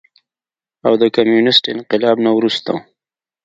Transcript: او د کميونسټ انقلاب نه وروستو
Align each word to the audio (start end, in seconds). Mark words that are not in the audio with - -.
او 0.87 0.93
د 1.01 1.03
کميونسټ 1.15 1.63
انقلاب 1.75 2.17
نه 2.25 2.31
وروستو 2.37 2.75